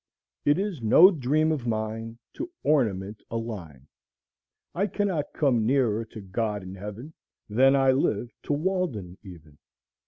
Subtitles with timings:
[0.45, 3.85] It is no dream of mine, To ornament a line;
[4.73, 7.13] I cannot come nearer to God and Heaven
[7.47, 9.59] Than I live to Walden even.